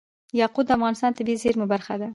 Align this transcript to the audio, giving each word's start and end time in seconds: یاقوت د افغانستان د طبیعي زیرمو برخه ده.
یاقوت 0.39 0.65
د 0.67 0.71
افغانستان 0.77 1.09
د 1.11 1.15
طبیعي 1.17 1.41
زیرمو 1.43 1.65
برخه 1.73 1.95
ده. 2.01 2.07